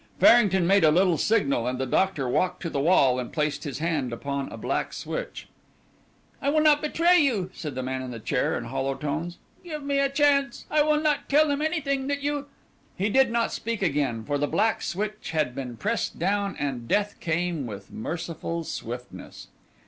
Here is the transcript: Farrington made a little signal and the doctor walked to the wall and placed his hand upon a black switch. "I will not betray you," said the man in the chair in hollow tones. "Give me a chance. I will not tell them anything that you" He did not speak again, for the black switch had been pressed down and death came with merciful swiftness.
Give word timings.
Farrington 0.19 0.65
made 0.65 0.83
a 0.83 0.89
little 0.89 1.15
signal 1.19 1.67
and 1.67 1.77
the 1.77 1.85
doctor 1.85 2.27
walked 2.27 2.59
to 2.63 2.71
the 2.71 2.79
wall 2.79 3.19
and 3.19 3.31
placed 3.31 3.65
his 3.65 3.77
hand 3.77 4.11
upon 4.11 4.51
a 4.51 4.57
black 4.57 4.93
switch. 4.93 5.47
"I 6.41 6.49
will 6.49 6.61
not 6.63 6.81
betray 6.81 7.19
you," 7.19 7.51
said 7.53 7.75
the 7.75 7.83
man 7.83 8.01
in 8.01 8.09
the 8.09 8.19
chair 8.19 8.57
in 8.57 8.63
hollow 8.63 8.95
tones. 8.95 9.37
"Give 9.63 9.83
me 9.83 9.99
a 9.99 10.09
chance. 10.09 10.65
I 10.71 10.81
will 10.81 10.99
not 10.99 11.29
tell 11.29 11.47
them 11.47 11.61
anything 11.61 12.07
that 12.07 12.23
you" 12.23 12.47
He 12.97 13.09
did 13.09 13.29
not 13.29 13.53
speak 13.53 13.83
again, 13.83 14.23
for 14.23 14.39
the 14.39 14.47
black 14.47 14.81
switch 14.81 15.29
had 15.33 15.53
been 15.53 15.77
pressed 15.77 16.17
down 16.17 16.55
and 16.57 16.87
death 16.87 17.19
came 17.19 17.67
with 17.67 17.91
merciful 17.91 18.63
swiftness. 18.63 19.49